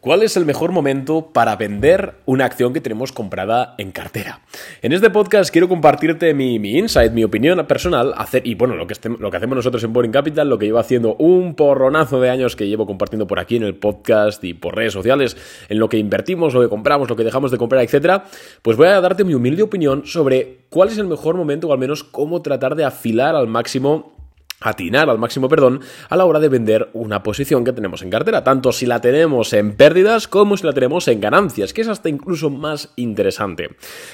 [0.00, 4.40] ¿Cuál es el mejor momento para vender una acción que tenemos comprada en cartera?
[4.80, 8.94] En este podcast quiero compartirte mi, insight, mi opinión personal, hacer, y bueno, lo que,
[9.18, 12.56] lo que hacemos nosotros en Boring Capital, lo que llevo haciendo un porronazo de años
[12.56, 15.36] que llevo compartiendo por aquí en el podcast y por redes sociales,
[15.68, 18.24] en lo que invertimos, lo que compramos, lo que dejamos de comprar, etcétera,
[18.62, 21.78] pues voy a darte mi humilde opinión sobre cuál es el mejor momento o al
[21.78, 24.19] menos cómo tratar de afilar al máximo
[24.60, 28.44] atinar al máximo, perdón, a la hora de vender una posición que tenemos en cartera,
[28.44, 32.08] tanto si la tenemos en pérdidas como si la tenemos en ganancias, que es hasta
[32.08, 33.70] incluso más interesante.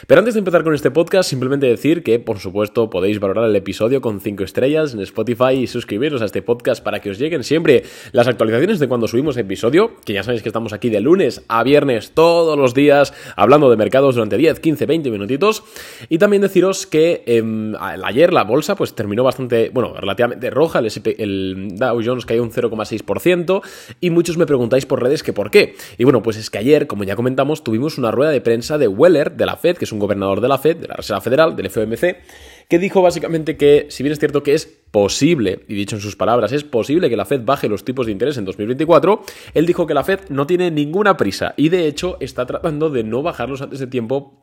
[0.06, 3.56] Pero antes de empezar con este podcast, simplemente decir que, por supuesto, podéis valorar el
[3.56, 7.42] episodio con 5 estrellas en Spotify y suscribiros a este podcast para que os lleguen
[7.42, 11.42] siempre las actualizaciones de cuando subimos episodio, que ya sabéis que estamos aquí de lunes
[11.48, 15.64] a viernes todos los días hablando de mercados durante 10, 15, 20 minutitos.
[16.08, 20.78] Y también deciros que em, ayer la bolsa pues terminó bastante, bueno, relativamente de roja,
[20.80, 23.62] el, el Dow Jones cayó un 0,6%
[24.00, 25.74] y muchos me preguntáis por redes que por qué.
[25.98, 28.88] Y bueno, pues es que ayer, como ya comentamos, tuvimos una rueda de prensa de
[28.88, 31.56] Weller, de la Fed, que es un gobernador de la Fed, de la Reserva Federal,
[31.56, 32.16] del FOMC,
[32.68, 36.16] que dijo básicamente que, si bien es cierto que es posible, y dicho en sus
[36.16, 39.86] palabras, es posible que la Fed baje los tipos de interés en 2024, él dijo
[39.86, 43.60] que la Fed no tiene ninguna prisa y de hecho está tratando de no bajarlos
[43.60, 44.42] antes de tiempo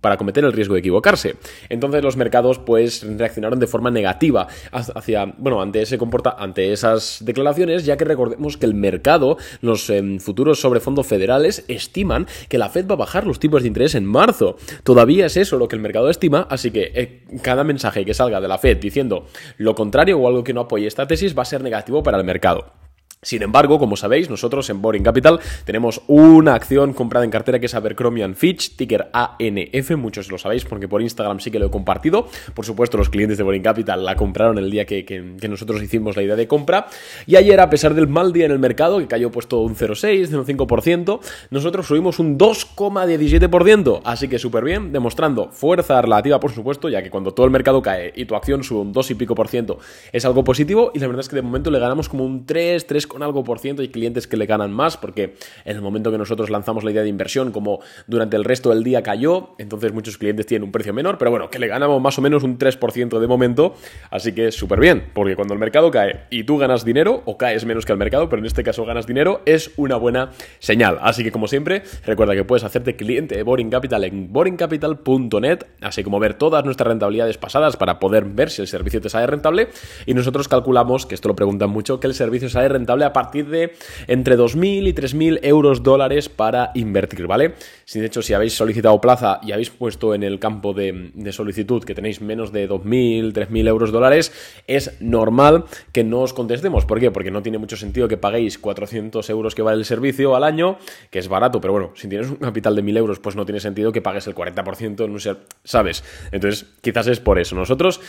[0.00, 1.36] para cometer el riesgo de equivocarse.
[1.68, 7.18] Entonces los mercados pues reaccionaron de forma negativa hacia, bueno, ante ese comporta, ante esas
[7.22, 12.56] declaraciones, ya que recordemos que el mercado, los em, futuros sobre fondos federales estiman que
[12.56, 14.56] la Fed va a bajar los tipos de interés en marzo.
[14.84, 18.40] Todavía es eso lo que el mercado estima, así que eh, cada mensaje que salga
[18.40, 19.26] de la Fed diciendo
[19.58, 22.24] lo contrario o algo que no apoye esta tesis va a ser negativo para el
[22.24, 22.81] mercado.
[23.24, 27.66] Sin embargo, como sabéis, nosotros en Boring Capital tenemos una acción comprada en cartera que
[27.66, 31.70] es Abercrombie Fitch, ticker ANF, muchos lo sabéis porque por Instagram sí que lo he
[31.70, 32.26] compartido.
[32.52, 36.24] Por supuesto, los clientes de Boring Capital la compraron el día que, nosotros hicimos la
[36.24, 36.88] idea de compra.
[37.24, 40.28] Y ayer, a pesar del mal día en el mercado, que cayó puesto un 0,6,
[40.28, 41.20] 0,5%,
[41.50, 44.00] nosotros subimos un 2,17%.
[44.02, 47.82] Así que súper bien, demostrando fuerza relativa, por supuesto, ya que cuando todo el mercado
[47.82, 49.78] cae y tu acción sube un 2 y pico por ciento
[50.10, 50.90] es algo positivo.
[50.92, 53.44] Y la verdad es que de momento le ganamos como un 3, 3, con algo
[53.44, 55.34] por ciento, hay clientes que le ganan más porque
[55.64, 58.82] en el momento que nosotros lanzamos la idea de inversión, como durante el resto del
[58.82, 62.18] día cayó, entonces muchos clientes tienen un precio menor, pero bueno, que le ganamos más
[62.18, 63.74] o menos un 3% de momento,
[64.10, 67.66] así que súper bien, porque cuando el mercado cae y tú ganas dinero, o caes
[67.66, 70.98] menos que el mercado, pero en este caso ganas dinero, es una buena señal.
[71.02, 76.02] Así que como siempre, recuerda que puedes hacerte cliente de Boring Capital en boringcapital.net, así
[76.02, 79.68] como ver todas nuestras rentabilidades pasadas para poder ver si el servicio te sale rentable,
[80.06, 83.48] y nosotros calculamos, que esto lo preguntan mucho, que el servicio sale rentable a partir
[83.48, 83.72] de
[84.06, 87.54] entre 2.000 y 3.000 euros dólares para invertir, ¿vale?
[87.84, 91.84] Si de hecho si habéis solicitado plaza y habéis puesto en el campo de, solicitud
[91.84, 94.32] que tenéis menos de 2.000, 3.000 euros dólares,
[94.66, 96.84] es normal que no os contestemos.
[96.84, 97.10] ¿Por qué?
[97.10, 100.78] Porque no tiene mucho sentido que paguéis 400 euros que vale el servicio al año,
[101.10, 103.60] que es barato, pero bueno, si tienes un capital de 1.000 euros, pues no tiene
[103.60, 106.04] sentido que pagues el 40% en un ser, ¿sabes?
[106.30, 107.56] Entonces, quizás es por eso.
[107.56, 108.00] Nosotros,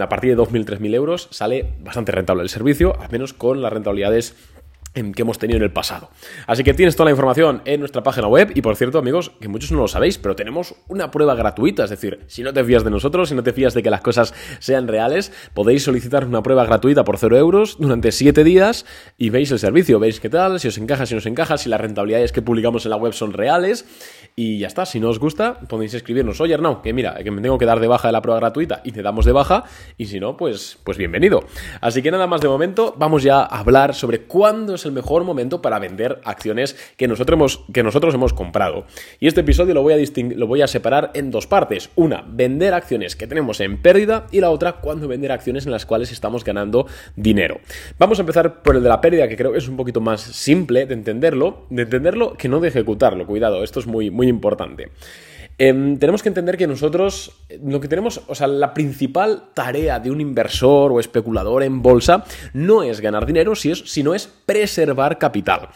[0.00, 3.72] a partir de 2.000, 3.000 euros, sale bastante rentable el servicio, al menos con las
[3.72, 4.31] rentabilidades
[4.94, 6.10] que hemos tenido en el pasado.
[6.46, 9.48] Así que tienes toda la información en nuestra página web y por cierto amigos, que
[9.48, 12.84] muchos no lo sabéis, pero tenemos una prueba gratuita, es decir, si no te fías
[12.84, 16.42] de nosotros, si no te fías de que las cosas sean reales, podéis solicitar una
[16.42, 18.84] prueba gratuita por 0 euros durante 7 días
[19.16, 21.68] y veis el servicio, veis qué tal, si os encaja, si no os encaja, si
[21.68, 23.86] las rentabilidades que publicamos en la web son reales
[24.36, 27.40] y ya está, si no os gusta podéis escribirnos, oye no, que mira, que me
[27.40, 29.64] tengo que dar de baja de la prueba gratuita y te damos de baja
[29.96, 31.44] y si no, pues, pues bienvenido.
[31.80, 35.62] Así que nada más de momento, vamos ya a hablar sobre cuándo el mejor momento
[35.62, 38.84] para vender acciones que nosotros hemos, que nosotros hemos comprado.
[39.20, 39.96] Y este episodio lo voy, a
[40.36, 41.90] lo voy a separar en dos partes.
[41.94, 45.86] Una, vender acciones que tenemos en pérdida y la otra, cuando vender acciones en las
[45.86, 47.60] cuales estamos ganando dinero.
[47.98, 50.20] Vamos a empezar por el de la pérdida, que creo que es un poquito más
[50.20, 53.26] simple de entenderlo, de entenderlo que no de ejecutarlo.
[53.26, 54.90] Cuidado, esto es muy, muy importante.
[55.58, 57.32] Em, tenemos que entender que nosotros,
[57.62, 62.24] lo que tenemos, o sea, la principal tarea de un inversor o especulador en bolsa
[62.52, 65.68] no es ganar dinero, sino es preservar capital.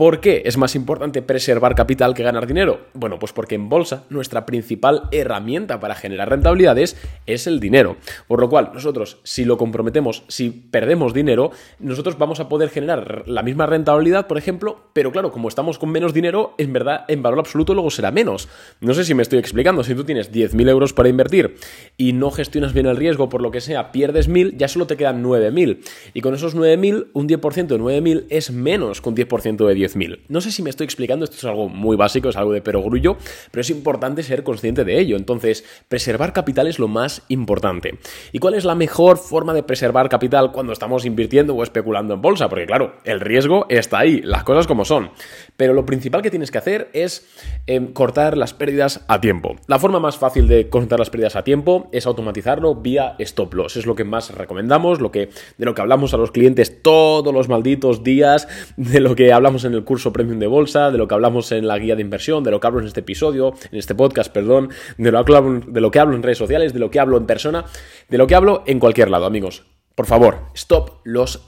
[0.00, 2.86] ¿Por qué es más importante preservar capital que ganar dinero?
[2.94, 7.98] Bueno, pues porque en bolsa nuestra principal herramienta para generar rentabilidades es el dinero.
[8.26, 11.50] Por lo cual, nosotros, si lo comprometemos, si perdemos dinero,
[11.80, 15.90] nosotros vamos a poder generar la misma rentabilidad, por ejemplo, pero claro, como estamos con
[15.90, 18.48] menos dinero, en verdad, en valor absoluto luego será menos.
[18.80, 19.84] No sé si me estoy explicando.
[19.84, 21.56] Si tú tienes 10.000 euros para invertir
[21.98, 24.96] y no gestionas bien el riesgo, por lo que sea, pierdes 1.000, ya solo te
[24.96, 25.80] quedan 9.000.
[26.14, 29.89] Y con esos 9.000, un 10% de 9.000 es menos que un 10% de 10
[29.94, 30.20] 10.000.
[30.28, 33.16] No sé si me estoy explicando, esto es algo muy básico, es algo de perogrullo,
[33.50, 35.16] pero es importante ser consciente de ello.
[35.16, 37.98] Entonces, preservar capital es lo más importante.
[38.32, 42.22] ¿Y cuál es la mejor forma de preservar capital cuando estamos invirtiendo o especulando en
[42.22, 42.48] bolsa?
[42.48, 45.10] Porque claro, el riesgo está ahí, las cosas como son.
[45.56, 47.26] Pero lo principal que tienes que hacer es
[47.66, 49.56] em, cortar las pérdidas a tiempo.
[49.66, 53.76] La forma más fácil de cortar las pérdidas a tiempo es automatizarlo vía stop loss.
[53.76, 57.32] Es lo que más recomendamos, lo que, de lo que hablamos a los clientes todos
[57.32, 61.08] los malditos días, de lo que hablamos en el curso premium de bolsa, de lo
[61.08, 63.78] que hablamos en la guía de inversión, de lo que hablo en este episodio, en
[63.78, 66.80] este podcast, perdón, de lo que hablo, de lo que hablo en redes sociales, de
[66.80, 67.64] lo que hablo en persona,
[68.08, 69.64] de lo que hablo en cualquier lado, amigos.
[69.94, 71.40] Por favor, stop los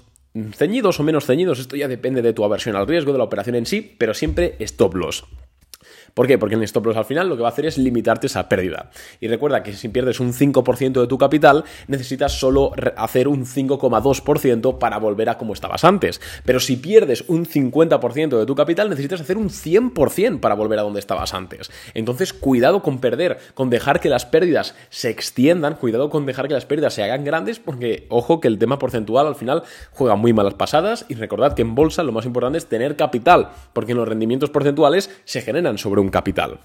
[0.55, 3.55] ceñidos o menos ceñidos, esto ya depende de tu aversión al riesgo de la operación
[3.55, 5.25] en sí, pero siempre stop loss.
[6.15, 6.39] ¿Por qué?
[6.39, 8.91] Porque el stop loss al final lo que va a hacer es limitarte esa pérdida.
[9.21, 14.79] Y recuerda que si pierdes un 5% de tu capital, necesitas solo hacer un 5,2%
[14.79, 16.21] para volver a como estabas antes.
[16.45, 20.83] Pero si pierdes un 50% de tu capital, necesitas hacer un 100% para volver a
[20.83, 21.71] donde estabas antes.
[21.95, 26.55] Entonces, cuidado con perder, con dejar que las pérdidas se extiendan, cuidado con dejar que
[26.55, 29.63] las pérdidas se hagan grandes, porque ojo que el tema porcentual al final
[29.93, 33.51] juega muy malas pasadas y recordad que en bolsa lo más importante es tener capital,
[33.73, 36.59] porque los rendimientos porcentuales se generan sobre un capital.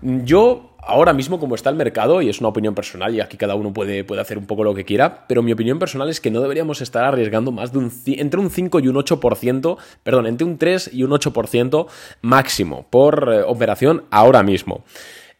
[0.00, 3.54] Yo ahora mismo como está el mercado, y es una opinión personal, y aquí cada
[3.54, 6.30] uno puede, puede, hacer un poco lo que quiera, pero mi opinión personal es que
[6.30, 10.46] no deberíamos estar arriesgando más de un entre un 5 y un 8%, perdón, entre
[10.46, 11.86] un 3 y un 8%
[12.22, 14.84] máximo por eh, operación ahora mismo.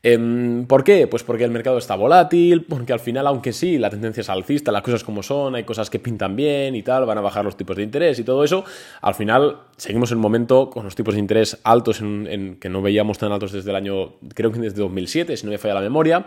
[0.08, 1.08] Em, ¿Por qué?
[1.08, 4.70] Pues porque el mercado está volátil, porque al final, aunque sí, la tendencia es alcista,
[4.70, 7.56] las cosas como son, hay cosas que pintan bien y tal, van a bajar los
[7.56, 8.64] tipos de interés y todo eso,
[9.00, 12.82] al final seguimos en un momento con los tipos de interés altos en, que no
[12.82, 15.80] veíamos tan altos desde el año, creo que desde 2007, si no me falla la
[15.80, 16.26] memoria.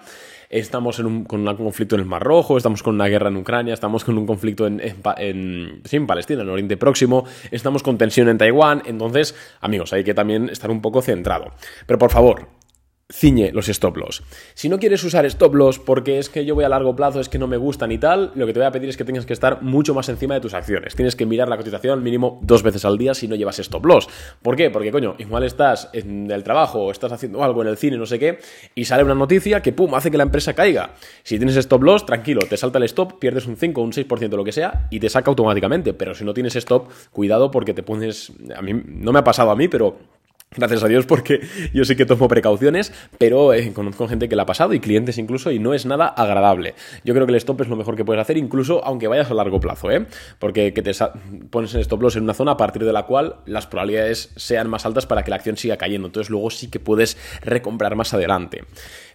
[0.49, 4.03] Estamos con un conflicto en el Mar Rojo, estamos con una guerra en Ucrania, estamos
[4.03, 9.35] con un conflicto en, en Palestina, en Oriente Próximo, estamos con tensión en Taiwán, entonces,
[9.61, 11.51] amigos, hay que también estar un poco centrado.
[11.85, 12.47] Pero por favor,
[13.11, 14.23] ciñe los stop loss.
[14.53, 17.27] Si no quieres usar stop loss porque es que yo voy a largo plazo, es
[17.27, 19.25] que no me gustan y tal, lo que te voy a pedir es que tengas
[19.25, 20.95] que estar mucho más encima de tus acciones.
[20.95, 24.07] Tienes que mirar la cotización mínimo dos veces al día si no llevas stop loss.
[24.43, 24.69] ¿Por qué?
[24.69, 28.05] Porque, coño, igual estás en el trabajo o estás haciendo algo en el cine, no
[28.05, 28.39] sé qué,
[28.75, 30.91] y sale una noticia que, pum, hace que la empresa caiga.
[31.23, 34.29] Si tienes stop loss, tranquilo, te salta el stop, pierdes un 5 o un 6%
[34.35, 35.93] lo que sea y te saca automáticamente.
[35.93, 38.31] Pero si no tienes stop, cuidado porque te pones...
[38.55, 40.18] A mí no me ha pasado a mí, pero
[40.55, 41.41] Gracias a Dios porque
[41.75, 45.19] yo sí que tomo precauciones, pero eh, conozco gente que la ha pasado y clientes
[45.19, 46.73] incluso y no es nada agradable.
[47.03, 49.35] Yo creo que el stop es lo mejor que puedes hacer incluso aunque vayas a
[49.35, 50.07] largo plazo, ¿eh?
[50.39, 50.91] Porque que te
[51.51, 54.71] pones el stop loss en una zona a partir de la cual las probabilidades sean
[54.71, 56.07] más altas para que la acción siga cayendo.
[56.07, 58.63] Entonces luego sí que puedes recomprar más adelante.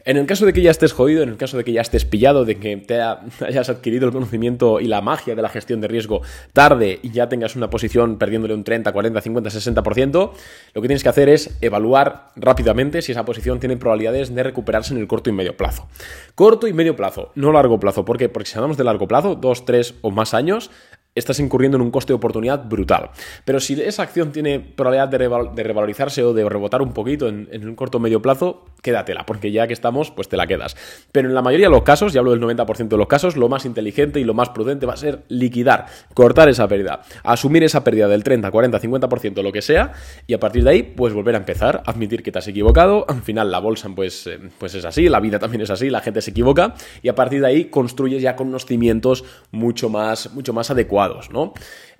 [0.07, 2.05] En el caso de que ya estés jodido, en el caso de que ya estés
[2.05, 3.01] pillado, de que te
[3.41, 6.21] hayas adquirido el conocimiento y la magia de la gestión de riesgo
[6.53, 10.33] tarde y ya tengas una posición perdiéndole un 30, 40, 50, 60%,
[10.75, 14.94] lo que tienes que hacer es evaluar rápidamente si esa posición tiene probabilidades de recuperarse
[14.94, 15.88] en el corto y medio plazo.
[16.35, 18.05] Corto y medio plazo, no largo plazo.
[18.05, 18.19] ¿Por?
[18.31, 20.71] Porque si hablamos de largo plazo, dos, tres o más años,
[21.15, 23.11] estás incurriendo en un coste de oportunidad brutal.
[23.44, 27.75] Pero si esa acción tiene probabilidad de, revalorizarse o de rebotar un poquito en, un
[27.76, 30.77] corto o medio plazo, quédatela, porque ya que estamos, pues te la quedas.
[31.11, 33.49] Pero en la mayoría de los casos, ya hablo del 90% de los casos, lo
[33.49, 37.83] más inteligente y lo más prudente va a ser liquidar, cortar esa pérdida, asumir esa
[37.83, 39.93] pérdida del 30, 40, 50%, lo que sea,
[40.27, 43.23] y a partir de ahí, pues volver a empezar, admitir que te has equivocado, al
[43.23, 46.21] final la bolsa pues, eh, pues es así, la vida también es así, la gente
[46.21, 50.53] se equivoca, y a partir de ahí construyes ya con unos cimientos mucho más, mucho
[50.53, 51.55] más adecuados ¿no?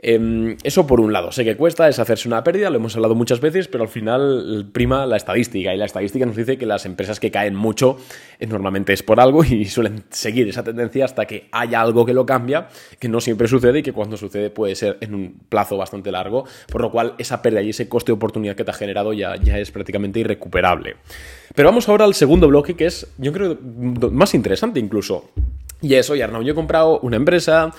[0.07, 3.15] Em, eso por un lado, sé que cuesta, es hacerse una pérdida, lo hemos hablado
[3.15, 6.85] muchas veces, pero al final prima la estadística y la estadística nos dice que las
[6.85, 7.97] empresas que caen mucho
[8.39, 12.13] eh, normalmente es por algo y suelen seguir esa tendencia hasta que haya algo que
[12.13, 15.79] lo cambia, que no siempre sucede y que cuando sucede puede ser en un plazo
[15.79, 18.75] bastante largo, por lo cual esa pérdida y ese coste de oportunidad que te ha
[18.75, 20.97] generado ya, ya es prácticamente irrecuperable.
[21.55, 25.31] Pero vamos ahora al segundo bloque que es, yo creo, más interesante incluso.
[25.85, 27.71] Y eso, y Arnau, yo he comprado una empresa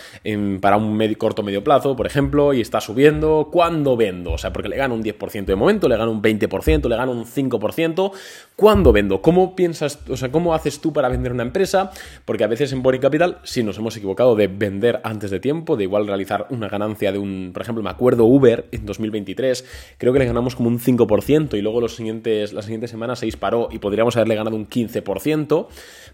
[0.61, 3.49] para un medio, corto medio plazo, por ejemplo, y está subiendo.
[3.51, 4.33] ¿Cuándo vendo?
[4.33, 7.13] O sea, porque le gano un 10% de momento, le gano un 20%, le gano
[7.13, 8.11] un 5%.
[8.55, 9.23] ¿Cuándo vendo?
[9.23, 11.89] ¿Cómo piensas, o sea, cómo haces tú para vender una empresa?
[12.25, 15.75] Porque a veces en Boring Capital sí nos hemos equivocado de vender antes de tiempo,
[15.75, 19.65] de igual realizar una ganancia de un, por ejemplo, me acuerdo Uber en 2023,
[19.97, 23.25] creo que le ganamos como un 5% y luego los siguientes, las siguientes semanas se
[23.25, 25.67] disparó y podríamos haberle ganado un 15%,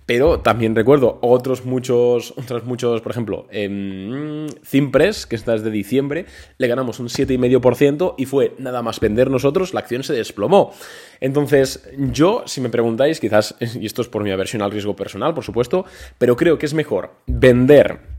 [0.06, 6.26] pero también recuerdo otros muchos, otros muchos, por ejemplo, en Cimpress, que está desde diciembre,
[6.58, 10.74] le ganamos un 7,5% y fue nada más vender nosotros, la acción se desplomó.
[11.20, 15.34] Entonces, yo, si me preguntáis, quizás, y esto es por mi aversión al riesgo personal,
[15.34, 15.86] por supuesto,
[16.18, 18.11] pero creo que es mejor vender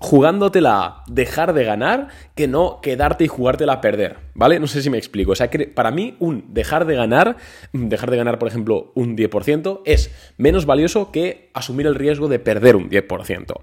[0.00, 4.58] jugándotela dejar de ganar que no quedarte y jugártela a perder, ¿vale?
[4.58, 5.32] No sé si me explico.
[5.32, 7.36] O sea, que para mí un dejar de ganar,
[7.72, 12.38] dejar de ganar, por ejemplo, un 10%, es menos valioso que asumir el riesgo de
[12.38, 13.60] perder un 10%.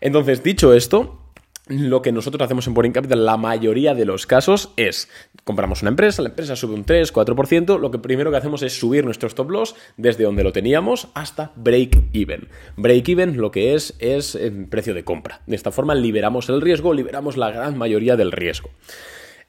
[0.00, 1.23] Entonces, dicho esto,
[1.66, 5.08] lo que nosotros hacemos en Boring Capital, la mayoría de los casos, es
[5.44, 8.78] compramos una empresa, la empresa sube un 3, 4%, lo que primero que hacemos es
[8.78, 12.48] subir nuestro stop loss desde donde lo teníamos hasta break even.
[12.76, 15.40] Break even lo que es es el precio de compra.
[15.46, 18.70] De esta forma liberamos el riesgo, liberamos la gran mayoría del riesgo.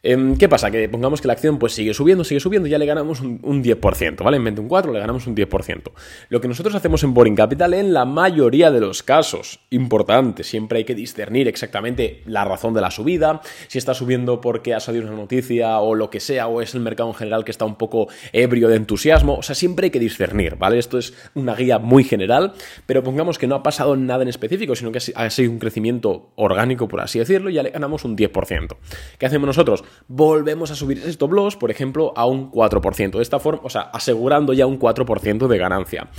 [0.08, 0.70] Em, ¿Qué pasa?
[0.70, 4.24] Que pongamos que la acción pues sigue subiendo, sigue subiendo, ya le ganamos un, 10%,
[4.24, 4.38] ¿vale?
[4.38, 5.92] En vez de un 4 le ganamos un 10%.
[6.30, 10.78] Lo que nosotros hacemos en Boring Capital en la mayoría de los casos, importante, siempre
[10.78, 15.08] hay que discernir exactamente la razón de la subida, si está subiendo porque ha salido
[15.08, 17.76] una noticia o lo que sea, o es el mercado en general que está un
[17.76, 20.78] poco ebrio de entusiasmo, o sea, siempre hay que discernir, ¿vale?
[20.78, 22.54] Esto es una guía muy general,
[22.86, 26.30] pero pongamos que no ha pasado nada en específico, sino que ha sido un crecimiento
[26.36, 28.78] orgánico, por así decirlo, y ya le ganamos un 10%.
[29.18, 29.84] ¿Qué hacemos nosotros?
[30.08, 33.12] Volvemos a subir stop loss, por ejemplo, a un 4%.
[33.12, 36.10] De esta forma, o sea, asegurando ya un 4% de ganancia.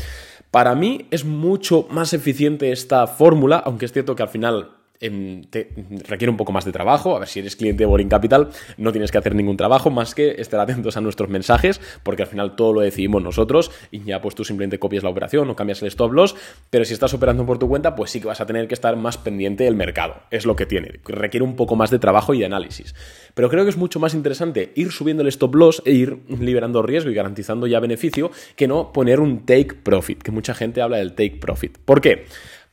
[0.51, 5.71] Para mí es mucho más eficiente esta fórmula, aunque es cierto que al final te
[6.09, 7.17] requiere un poco más de trabajo.
[7.17, 10.15] A ver, si eres cliente de Boring Capital, no tienes que hacer ningún trabajo más
[10.15, 14.21] que estar atentos a nuestros mensajes, porque al final todo lo decidimos nosotros y ya
[14.21, 16.35] pues tú simplemente copias la operación o cambias el stop loss.
[16.71, 18.97] Pero si estás operando por tu cuenta, pues sí que vas a tener que estar
[18.97, 20.17] más pendiente del mercado.
[20.31, 21.01] Es lo que tiene.
[21.05, 22.95] Requiere un poco más de trabajo y de análisis.
[23.35, 26.83] Pero creo que es mucho más interesante ir subiendo el stop loss e ir liberando
[26.83, 30.99] riesgo y garantizando ya beneficio que no poner un take profit, que mucha gente habla
[30.99, 31.79] del take profit.
[31.79, 32.27] ¿Por qué?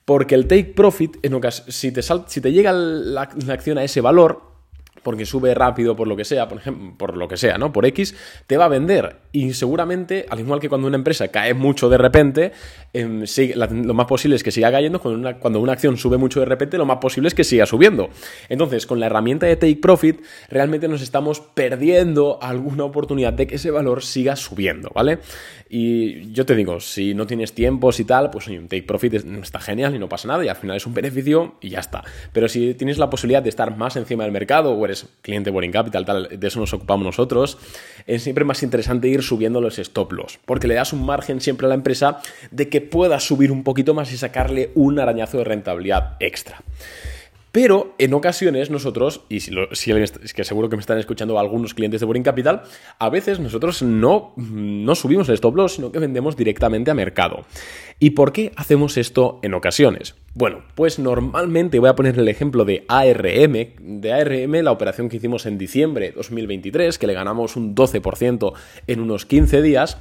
[0.05, 4.52] Porque el take profit, en si, te si te llega la acción a ese valor,
[5.03, 7.71] porque sube rápido por lo que sea, por ejemplo, por lo que sea, ¿no?
[7.71, 8.15] Por X,
[8.47, 9.17] te va a vender.
[9.31, 12.51] Y seguramente, al igual que cuando una empresa cae mucho de repente,
[12.93, 13.23] em,
[13.85, 14.99] lo más posible es que siga cayendo.
[14.99, 17.65] Cuando una, cuando una acción sube mucho de repente, lo más posible es que siga
[17.65, 18.09] subiendo.
[18.49, 23.55] Entonces, con la herramienta de Take Profit, realmente nos estamos perdiendo alguna oportunidad de que
[23.55, 25.19] ese valor siga subiendo, ¿vale?
[25.69, 29.59] Y yo te digo, si no tienes tiempos y tal, pues un Take Profit está
[29.59, 32.03] genial y no pasa nada y al final es un beneficio y ya está.
[32.31, 35.71] Pero si tienes la posibilidad de estar más encima del mercado o eres cliente Boring
[35.71, 37.57] Capital, tal, de eso nos ocupamos nosotros,
[38.07, 41.65] es siempre más interesante ir subiendo los stop loss, porque le das un margen siempre
[41.65, 42.19] a la empresa
[42.51, 46.63] de que pueda subir un poquito más y sacarle un arañazo de rentabilidad extra.
[47.53, 49.53] Pero en ocasiones nosotros, y si,
[49.91, 52.63] es que seguro que me están escuchando algunos clientes de Boring Capital,
[52.97, 57.45] a veces nosotros no, no subimos el stop loss, sino que vendemos directamente a mercado.
[57.99, 60.15] ¿Y por qué hacemos esto en ocasiones?
[60.33, 63.53] Bueno, pues normalmente voy a poner el ejemplo de ARM.
[64.01, 68.53] De ARM, la operación que hicimos en diciembre de 2023, que le ganamos un 12%
[68.87, 69.99] en unos 15 días.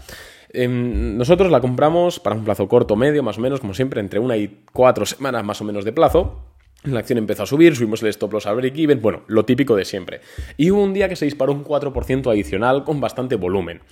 [0.54, 4.20] Em, nosotros la compramos para un plazo corto, medio, más o menos, como siempre, entre
[4.20, 6.51] una y cuatro semanas más o menos de plazo.
[6.84, 9.76] La acción empezó a subir, subimos el stop loss al break even, bueno, lo típico
[9.76, 10.20] de siempre.
[10.56, 13.82] Y hubo un día que se disparó un 4% adicional con bastante volumen.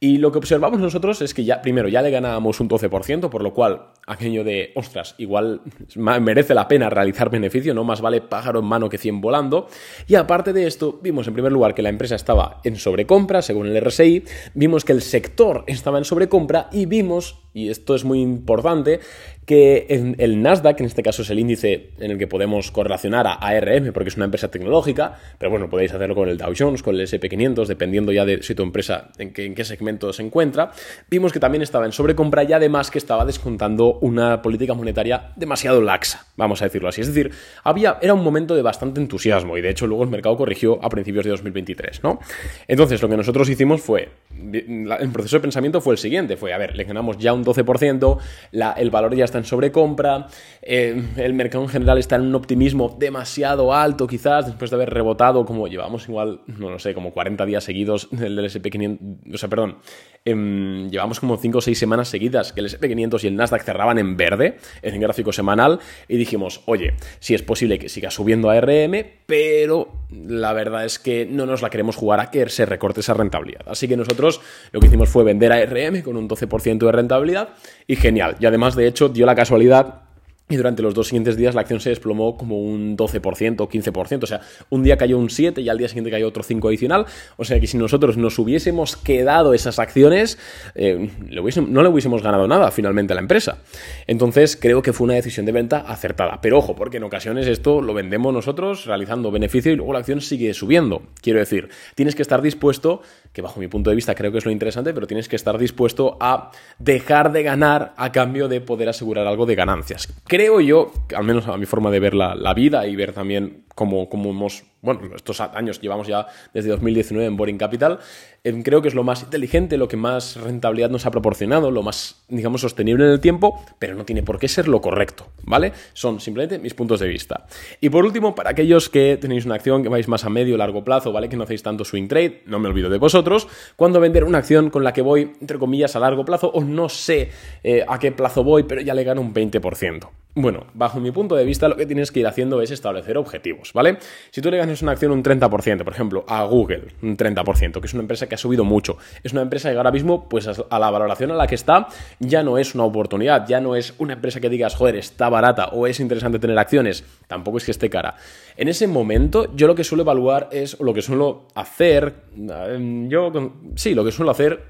[0.00, 3.42] Y lo que observamos nosotros es que ya, primero, ya le ganábamos un 12%, por
[3.42, 5.62] lo cual aquello de, ostras, igual
[5.96, 9.68] merece la pena realizar beneficio, no más vale pájaro en mano que 100 volando.
[10.06, 13.68] Y aparte de esto, vimos en primer lugar que la empresa estaba en sobrecompra, según
[13.68, 14.24] el RSI,
[14.54, 19.00] vimos que el sector estaba en sobrecompra y vimos, y esto es muy importante,
[19.46, 23.26] que en el Nasdaq, en este caso es el índice en el que podemos correlacionar
[23.26, 26.82] a ARM porque es una empresa tecnológica, pero bueno, podéis hacerlo con el Dow Jones,
[26.82, 30.22] con el SP500, dependiendo ya de si tu empresa en qué, en qué segmento se
[30.22, 30.72] encuentra,
[31.08, 35.80] vimos que también estaba en sobrecompra y además que estaba descontando una política monetaria demasiado
[35.80, 37.02] laxa, vamos a decirlo así.
[37.02, 37.30] Es decir,
[37.62, 40.88] había, era un momento de bastante entusiasmo y de hecho luego el mercado corrigió a
[40.88, 42.18] principios de 2023, ¿no?
[42.66, 44.08] Entonces lo que nosotros hicimos fue,
[44.52, 48.18] el proceso de pensamiento fue el siguiente, fue, a ver, le ganamos ya un 12%,
[48.52, 50.26] la, el valor ya está en sobrecompra,
[50.62, 54.90] eh, el mercado en general está en un optimismo demasiado alto quizás, después de haber
[54.90, 59.48] rebotado como llevamos igual, no lo sé, como 40 días seguidos del SP500, o sea,
[59.48, 59.78] perdón,
[60.24, 63.98] em, llevamos como 5 o 6 semanas seguidas que el SP500 y el Nasdaq cerraban
[63.98, 68.50] en verde en el gráfico semanal y dijimos, oye, si es posible que siga subiendo
[68.50, 72.66] a RM, pero la verdad es que no nos la queremos jugar a que se
[72.66, 73.62] recorte esa rentabilidad.
[73.66, 74.40] Así que nosotros
[74.72, 77.50] lo que hicimos fue vender a RM con un 12% de rentabilidad
[77.86, 78.36] y genial.
[78.38, 80.03] Y además, de hecho, dio la casualidad
[80.46, 84.22] y durante los dos siguientes días la acción se desplomó como un 12%, 15%.
[84.22, 87.06] O sea, un día cayó un 7 y al día siguiente cayó otro 5 adicional.
[87.38, 90.38] O sea que si nosotros nos hubiésemos quedado esas acciones,
[90.74, 93.58] eh, no le hubiésemos ganado nada finalmente a la empresa.
[94.06, 96.40] Entonces creo que fue una decisión de venta acertada.
[96.42, 100.20] Pero ojo, porque en ocasiones esto lo vendemos nosotros realizando beneficio y luego la acción
[100.20, 101.02] sigue subiendo.
[101.22, 103.00] Quiero decir, tienes que estar dispuesto
[103.34, 105.58] que bajo mi punto de vista creo que es lo interesante, pero tienes que estar
[105.58, 110.08] dispuesto a dejar de ganar a cambio de poder asegurar algo de ganancias.
[110.26, 113.64] Creo yo, al menos a mi forma de ver la, la vida y ver también
[113.74, 117.98] cómo, cómo hemos bueno, estos años llevamos ya desde 2019 en Boring Capital,
[118.44, 121.82] em, creo que es lo más inteligente, lo que más rentabilidad nos ha proporcionado, lo
[121.82, 125.72] más, digamos, sostenible en el tiempo, pero no tiene por qué ser lo correcto, ¿vale?
[125.94, 127.46] Son simplemente mis puntos de vista.
[127.80, 130.84] Y por último, para aquellos que tenéis una acción que vais más a medio largo
[130.84, 131.30] plazo, ¿vale?
[131.30, 134.68] Que no hacéis tanto swing trade, no me olvido de vosotros, cuando vender una acción
[134.68, 137.30] con la que voy, entre comillas, a largo plazo, o no sé
[137.62, 140.23] eh, a qué plazo voy, pero ya le gano un 20%.
[140.36, 143.72] Bueno, bajo mi punto de vista, lo que tienes que ir haciendo es establecer objetivos,
[143.72, 143.98] ¿vale?
[144.32, 147.86] Si tú le ganas una acción un 30%, por ejemplo, a Google, un 30%, que
[147.86, 150.78] es una empresa que ha subido mucho, es una empresa que ahora mismo, pues a
[150.80, 151.86] la valoración a la que está,
[152.18, 155.68] ya no es una oportunidad, ya no es una empresa que digas, joder, está barata
[155.68, 158.16] o es interesante tener acciones, tampoco es que esté cara.
[158.56, 163.30] En ese momento, yo lo que suelo evaluar es, lo que suelo hacer, eh, yo,
[163.76, 164.64] sí, lo que suelo hacer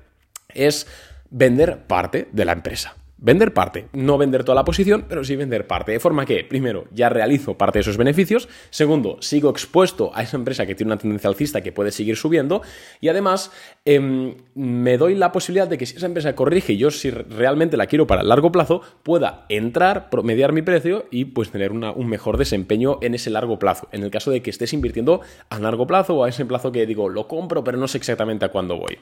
[0.50, 0.86] es
[1.30, 2.96] vender parte de la empresa.
[3.24, 5.92] Vender parte, no vender toda la posición, pero sí vender parte.
[5.92, 8.50] De forma que, primero, ya realizo parte de esos beneficios.
[8.68, 12.60] Segundo, sigo expuesto a esa empresa que tiene una tendencia alcista que puede seguir subiendo.
[13.00, 13.50] Y además,
[13.86, 17.78] em, me doy la posibilidad de que si esa empresa corrige y yo si realmente
[17.78, 22.06] la quiero para el largo plazo, pueda entrar, promediar mi precio y pues tener un
[22.06, 23.88] mejor desempeño en ese largo plazo.
[23.92, 26.84] En el caso de que estés invirtiendo a largo plazo o a ese plazo que
[26.84, 28.98] digo, lo compro, pero no sé exactamente a cuándo voy.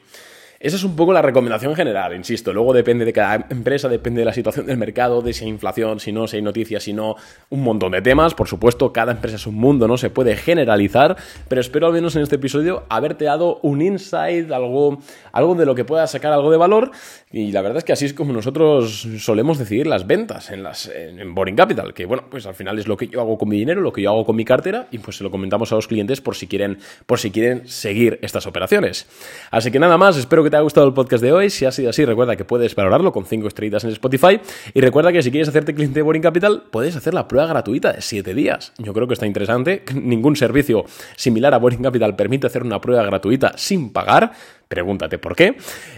[0.63, 2.53] Esa es un poco la recomendación general, insisto.
[2.53, 5.99] Luego depende de cada empresa, depende de la situación del mercado, de si hay inflación,
[5.99, 7.17] si no, si hay noticias, si no,
[7.49, 8.33] un montón de temas.
[8.33, 11.17] Por supuesto, cada empresa es un mundo, no se puede generalizar,
[11.49, 14.99] pero espero al menos en este episodio haberte dado un insight, algo,
[15.33, 16.91] algo de lo que pueda sacar algo de valor.
[17.29, 20.87] Y la verdad es que así es como nosotros solemos decidir las ventas en, las,
[20.87, 23.57] en Boring Capital, que bueno, pues al final es lo que yo hago con mi
[23.57, 25.89] dinero, lo que yo hago con mi cartera, y pues se lo comentamos a los
[25.89, 29.07] clientes por si quieren, por si quieren seguir estas operaciones.
[29.51, 31.49] Así que nada más, espero que te haya gustado el podcast de hoy.
[31.49, 34.39] Si ha sido así, recuerda que puedes valorarlo con 5 estrellitas en Spotify.
[34.75, 37.91] Y recuerda que si quieres hacerte cliente de Boring Capital, puedes hacer la prueba gratuita
[37.91, 38.71] de 7 días.
[38.77, 39.83] Yo creo que está interesante.
[39.95, 44.33] Ningún servicio similar a Boring Capital permite hacer una prueba gratuita sin pagar.
[44.73, 45.55] Pregúntate por qué.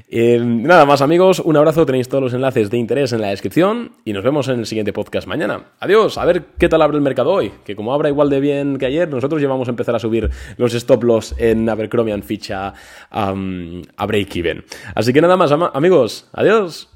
[0.09, 3.93] Eh, nada más amigos, un abrazo, tenéis todos los enlaces de interés en la descripción
[4.03, 5.67] y nos vemos en el siguiente podcast mañana.
[5.79, 8.77] Adiós, a ver qué tal abre el mercado hoy, que como abra igual de bien
[8.77, 12.73] que ayer, nosotros ya vamos a empezar a subir los stop loss en Abercrombie ficha
[13.11, 14.65] a break-even.
[14.93, 16.89] Así que nada más amigos, adiós.